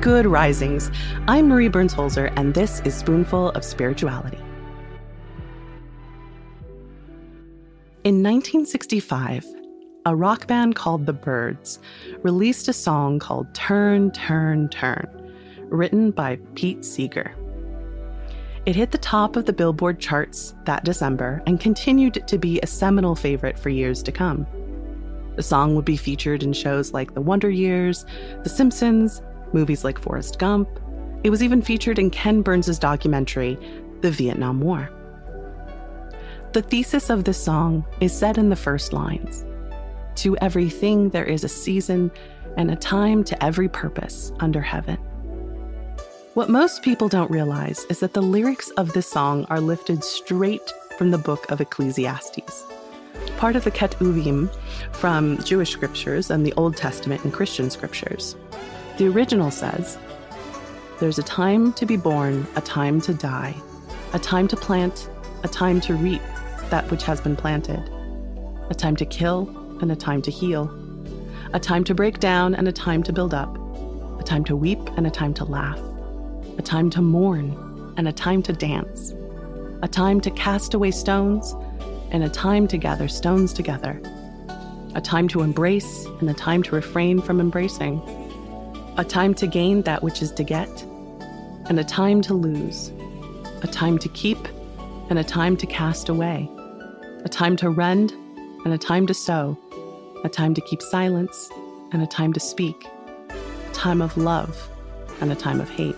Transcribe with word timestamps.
Good 0.00 0.24
risings. 0.24 0.90
I'm 1.28 1.48
Marie 1.48 1.68
Burns 1.68 1.92
Holzer, 1.92 2.32
and 2.34 2.54
this 2.54 2.80
is 2.86 2.94
Spoonful 2.94 3.50
of 3.50 3.62
Spirituality. 3.62 4.38
In 8.04 8.22
1965, 8.22 9.44
a 10.06 10.16
rock 10.16 10.46
band 10.46 10.74
called 10.74 11.04
The 11.04 11.12
Byrds 11.12 11.80
released 12.22 12.66
a 12.68 12.72
song 12.72 13.18
called 13.18 13.52
Turn, 13.52 14.10
Turn, 14.12 14.70
Turn, 14.70 15.34
written 15.68 16.12
by 16.12 16.36
Pete 16.54 16.82
Seeger. 16.82 17.34
It 18.64 18.76
hit 18.76 18.92
the 18.92 18.98
top 18.98 19.36
of 19.36 19.44
the 19.44 19.52
Billboard 19.52 20.00
charts 20.00 20.54
that 20.64 20.82
December 20.82 21.42
and 21.46 21.60
continued 21.60 22.26
to 22.26 22.38
be 22.38 22.58
a 22.62 22.66
seminal 22.66 23.14
favorite 23.14 23.58
for 23.58 23.68
years 23.68 24.02
to 24.04 24.12
come. 24.12 24.46
The 25.36 25.42
song 25.42 25.74
would 25.74 25.84
be 25.84 25.98
featured 25.98 26.42
in 26.42 26.54
shows 26.54 26.94
like 26.94 27.12
The 27.12 27.20
Wonder 27.20 27.50
Years, 27.50 28.06
The 28.44 28.48
Simpsons, 28.48 29.20
movies 29.52 29.84
like 29.84 29.98
Forrest 29.98 30.38
Gump. 30.38 30.68
It 31.24 31.30
was 31.30 31.42
even 31.42 31.62
featured 31.62 31.98
in 31.98 32.10
Ken 32.10 32.42
Burns' 32.42 32.78
documentary, 32.78 33.58
The 34.00 34.10
Vietnam 34.10 34.60
War. 34.60 34.90
The 36.52 36.62
thesis 36.62 37.10
of 37.10 37.24
this 37.24 37.38
song 37.38 37.84
is 38.00 38.12
said 38.12 38.36
in 38.36 38.48
the 38.48 38.56
first 38.56 38.92
lines 38.92 39.44
To 40.16 40.36
everything 40.38 41.10
there 41.10 41.24
is 41.24 41.44
a 41.44 41.48
season 41.48 42.10
and 42.56 42.70
a 42.70 42.76
time 42.76 43.22
to 43.24 43.44
every 43.44 43.68
purpose 43.68 44.32
under 44.40 44.60
heaven. 44.60 44.98
What 46.34 46.48
most 46.48 46.82
people 46.82 47.08
don't 47.08 47.30
realize 47.30 47.84
is 47.90 48.00
that 48.00 48.14
the 48.14 48.22
lyrics 48.22 48.70
of 48.70 48.92
this 48.92 49.06
song 49.06 49.46
are 49.50 49.60
lifted 49.60 50.02
straight 50.02 50.72
from 50.96 51.10
the 51.10 51.18
book 51.18 51.50
of 51.50 51.60
Ecclesiastes, 51.60 52.64
part 53.36 53.56
of 53.56 53.64
the 53.64 53.70
Ketuvim 53.70 54.48
from 54.92 55.38
Jewish 55.44 55.70
scriptures 55.70 56.30
and 56.30 56.46
the 56.46 56.52
Old 56.54 56.76
Testament 56.76 57.24
and 57.24 57.32
Christian 57.32 57.70
scriptures. 57.70 58.36
The 58.98 59.08
original 59.08 59.50
says, 59.50 59.98
There's 60.98 61.18
a 61.18 61.22
time 61.22 61.72
to 61.74 61.86
be 61.86 61.96
born, 61.96 62.46
a 62.56 62.60
time 62.60 63.00
to 63.02 63.14
die, 63.14 63.54
a 64.12 64.18
time 64.18 64.48
to 64.48 64.56
plant, 64.56 65.08
a 65.42 65.48
time 65.48 65.80
to 65.82 65.94
reap 65.94 66.22
that 66.70 66.90
which 66.90 67.02
has 67.04 67.20
been 67.20 67.36
planted, 67.36 67.82
a 68.68 68.74
time 68.74 68.96
to 68.96 69.04
kill 69.04 69.48
and 69.80 69.90
a 69.90 69.96
time 69.96 70.22
to 70.22 70.30
heal, 70.30 70.70
a 71.52 71.60
time 71.60 71.84
to 71.84 71.94
break 71.94 72.20
down 72.20 72.54
and 72.54 72.68
a 72.68 72.72
time 72.72 73.02
to 73.02 73.12
build 73.12 73.34
up, 73.34 73.56
a 74.20 74.22
time 74.22 74.44
to 74.44 74.54
weep 74.54 74.80
and 74.96 75.06
a 75.06 75.10
time 75.10 75.34
to 75.34 75.44
laugh, 75.44 75.80
a 76.58 76.62
time 76.62 76.90
to 76.90 77.00
mourn 77.00 77.94
and 77.96 78.06
a 78.06 78.12
time 78.12 78.42
to 78.42 78.52
dance, 78.52 79.14
a 79.82 79.88
time 79.88 80.20
to 80.20 80.30
cast 80.32 80.74
away 80.74 80.90
stones 80.90 81.54
and 82.10 82.22
a 82.22 82.28
time 82.28 82.68
to 82.68 82.76
gather 82.76 83.08
stones 83.08 83.52
together, 83.52 84.00
a 84.94 85.00
time 85.00 85.28
to 85.28 85.42
embrace 85.42 86.06
and 86.20 86.28
a 86.28 86.34
time 86.34 86.62
to 86.62 86.74
refrain 86.74 87.20
from 87.20 87.40
embracing, 87.40 88.00
a 89.00 89.04
time 89.04 89.32
to 89.32 89.46
gain 89.46 89.80
that 89.80 90.02
which 90.02 90.20
is 90.20 90.30
to 90.30 90.44
get, 90.44 90.68
and 91.70 91.80
a 91.80 91.84
time 91.84 92.20
to 92.20 92.34
lose, 92.34 92.92
a 93.62 93.66
time 93.66 93.96
to 93.96 94.10
keep 94.10 94.36
and 95.08 95.18
a 95.18 95.24
time 95.24 95.56
to 95.56 95.66
cast 95.66 96.10
away, 96.10 96.46
a 97.24 97.28
time 97.30 97.56
to 97.56 97.70
rend 97.70 98.12
and 98.62 98.74
a 98.74 98.78
time 98.78 99.06
to 99.06 99.14
sow, 99.14 99.56
a 100.22 100.28
time 100.28 100.52
to 100.52 100.60
keep 100.60 100.82
silence 100.82 101.48
and 101.92 102.02
a 102.02 102.06
time 102.06 102.34
to 102.34 102.40
speak, 102.40 102.86
a 103.30 103.72
time 103.72 104.02
of 104.02 104.18
love 104.18 104.68
and 105.22 105.32
a 105.32 105.34
time 105.34 105.62
of 105.62 105.70
hate. 105.70 105.96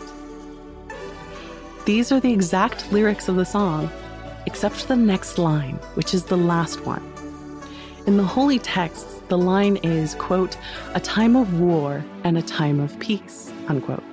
These 1.84 2.12
are 2.12 2.20
the 2.20 2.32
exact 2.32 2.92
lyrics 2.92 3.26
of 3.26 3.34
the 3.34 3.44
song, 3.44 3.90
except 4.46 4.76
for 4.76 4.86
the 4.86 4.96
next 4.96 5.38
line, 5.38 5.74
which 5.94 6.14
is 6.14 6.26
the 6.26 6.36
last 6.36 6.86
one. 6.86 7.02
In 8.06 8.16
the 8.16 8.22
holy 8.22 8.60
texts, 8.60 9.21
the 9.32 9.38
line 9.38 9.76
is, 9.76 10.14
quote, 10.16 10.58
a 10.92 11.00
time 11.00 11.36
of 11.36 11.58
war 11.58 12.04
and 12.22 12.36
a 12.36 12.42
time 12.42 12.78
of 12.78 12.98
peace, 12.98 13.50
unquote. 13.66 14.04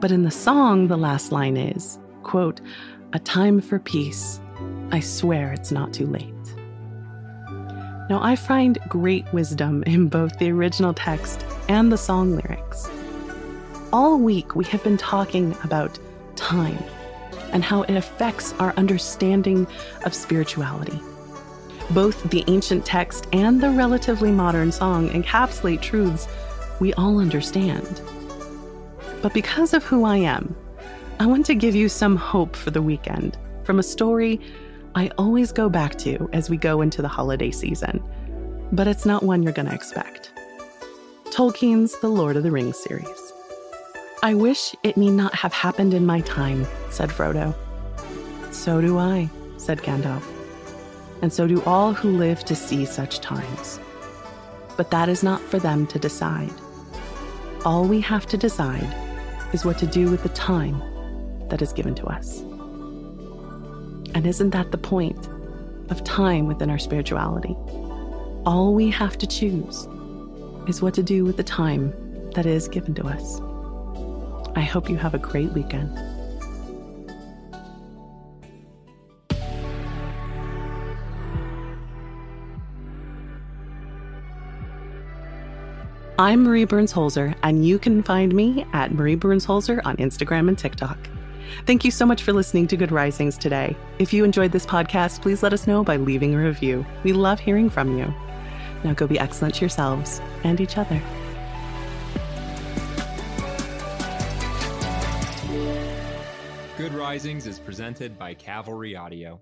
But 0.00 0.10
in 0.10 0.22
the 0.22 0.30
song, 0.30 0.88
the 0.88 0.96
last 0.96 1.30
line 1.30 1.58
is, 1.58 1.98
quote, 2.22 2.62
a 3.12 3.18
time 3.18 3.60
for 3.60 3.78
peace. 3.78 4.40
I 4.92 5.00
swear 5.00 5.52
it's 5.52 5.70
not 5.70 5.92
too 5.92 6.06
late. 6.06 6.32
Now, 8.08 8.18
I 8.22 8.34
find 8.34 8.78
great 8.88 9.30
wisdom 9.34 9.82
in 9.82 10.08
both 10.08 10.38
the 10.38 10.50
original 10.50 10.94
text 10.94 11.44
and 11.68 11.92
the 11.92 11.98
song 11.98 12.34
lyrics. 12.34 12.88
All 13.92 14.18
week, 14.18 14.56
we 14.56 14.64
have 14.64 14.82
been 14.82 14.96
talking 14.96 15.54
about 15.64 15.98
time 16.34 16.82
and 17.52 17.62
how 17.62 17.82
it 17.82 17.94
affects 17.94 18.54
our 18.54 18.72
understanding 18.78 19.66
of 20.06 20.14
spirituality. 20.14 20.98
Both 21.90 22.30
the 22.30 22.44
ancient 22.46 22.86
text 22.86 23.26
and 23.32 23.60
the 23.60 23.70
relatively 23.70 24.30
modern 24.30 24.70
song 24.72 25.08
encapsulate 25.10 25.82
truths 25.82 26.28
we 26.78 26.92
all 26.94 27.18
understand. 27.18 28.00
But 29.22 29.34
because 29.34 29.74
of 29.74 29.84
who 29.84 30.04
I 30.04 30.16
am, 30.16 30.56
I 31.18 31.26
want 31.26 31.46
to 31.46 31.54
give 31.54 31.74
you 31.74 31.88
some 31.88 32.16
hope 32.16 32.56
for 32.56 32.70
the 32.70 32.82
weekend 32.82 33.36
from 33.64 33.78
a 33.78 33.82
story 33.82 34.40
I 34.94 35.10
always 35.18 35.52
go 35.52 35.68
back 35.68 35.96
to 35.98 36.28
as 36.32 36.50
we 36.50 36.56
go 36.56 36.80
into 36.80 37.00
the 37.00 37.08
holiday 37.08 37.50
season, 37.50 38.02
but 38.72 38.88
it's 38.88 39.06
not 39.06 39.22
one 39.22 39.42
you're 39.42 39.52
going 39.52 39.68
to 39.68 39.74
expect. 39.74 40.32
Tolkien's 41.26 41.98
The 42.00 42.08
Lord 42.08 42.36
of 42.36 42.42
the 42.42 42.50
Rings 42.50 42.76
series. 42.76 43.32
I 44.22 44.34
wish 44.34 44.74
it 44.82 44.96
need 44.96 45.12
not 45.12 45.34
have 45.34 45.52
happened 45.52 45.94
in 45.94 46.06
my 46.06 46.20
time, 46.22 46.66
said 46.90 47.10
Frodo. 47.10 47.54
So 48.50 48.80
do 48.80 48.98
I, 48.98 49.30
said 49.58 49.78
Gandalf. 49.78 50.24
And 51.22 51.32
so 51.32 51.46
do 51.46 51.62
all 51.64 51.92
who 51.92 52.10
live 52.10 52.44
to 52.46 52.54
see 52.56 52.84
such 52.84 53.20
times. 53.20 53.78
But 54.76 54.90
that 54.90 55.08
is 55.08 55.22
not 55.22 55.40
for 55.40 55.58
them 55.58 55.86
to 55.88 55.98
decide. 55.98 56.52
All 57.64 57.84
we 57.84 58.00
have 58.00 58.26
to 58.26 58.36
decide 58.36 58.94
is 59.52 59.64
what 59.64 59.78
to 59.78 59.86
do 59.86 60.10
with 60.10 60.22
the 60.22 60.30
time 60.30 60.80
that 61.48 61.60
is 61.60 61.72
given 61.72 61.94
to 61.96 62.06
us. 62.06 62.40
And 64.14 64.26
isn't 64.26 64.50
that 64.50 64.72
the 64.72 64.78
point 64.78 65.28
of 65.90 66.02
time 66.04 66.46
within 66.46 66.70
our 66.70 66.78
spirituality? 66.78 67.54
All 68.46 68.72
we 68.74 68.90
have 68.90 69.18
to 69.18 69.26
choose 69.26 69.86
is 70.66 70.80
what 70.80 70.94
to 70.94 71.02
do 71.02 71.24
with 71.24 71.36
the 71.36 71.42
time 71.42 71.92
that 72.34 72.46
is 72.46 72.68
given 72.68 72.94
to 72.94 73.06
us. 73.06 73.40
I 74.56 74.62
hope 74.62 74.88
you 74.88 74.96
have 74.96 75.14
a 75.14 75.18
great 75.18 75.52
weekend. 75.52 75.90
I'm 86.20 86.42
Marie 86.42 86.66
Burns 86.66 86.92
Holzer, 86.92 87.34
and 87.42 87.64
you 87.64 87.78
can 87.78 88.02
find 88.02 88.34
me 88.34 88.66
at 88.74 88.92
Marie 88.92 89.14
Burns 89.14 89.46
Holzer 89.46 89.80
on 89.86 89.96
Instagram 89.96 90.48
and 90.48 90.58
TikTok. 90.58 90.98
Thank 91.64 91.82
you 91.82 91.90
so 91.90 92.04
much 92.04 92.24
for 92.24 92.34
listening 92.34 92.66
to 92.66 92.76
Good 92.76 92.92
Risings 92.92 93.38
today. 93.38 93.74
If 93.98 94.12
you 94.12 94.22
enjoyed 94.22 94.52
this 94.52 94.66
podcast, 94.66 95.22
please 95.22 95.42
let 95.42 95.54
us 95.54 95.66
know 95.66 95.82
by 95.82 95.96
leaving 95.96 96.34
a 96.34 96.38
review. 96.38 96.84
We 97.04 97.14
love 97.14 97.40
hearing 97.40 97.70
from 97.70 97.96
you. 97.96 98.12
Now 98.84 98.92
go 98.92 99.06
be 99.06 99.18
excellent 99.18 99.54
to 99.54 99.60
yourselves 99.62 100.20
and 100.44 100.60
each 100.60 100.76
other. 100.76 101.00
Good 106.76 106.92
Risings 106.92 107.46
is 107.46 107.58
presented 107.58 108.18
by 108.18 108.34
Cavalry 108.34 108.94
Audio. 108.94 109.40